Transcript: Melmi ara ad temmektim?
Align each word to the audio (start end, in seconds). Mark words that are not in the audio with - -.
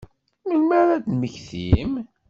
Melmi 0.45 0.73
ara 0.79 0.93
ad 0.97 1.03
temmektim? 1.05 1.93